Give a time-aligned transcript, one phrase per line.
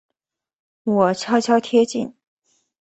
[0.83, 2.15] 我悄悄贴近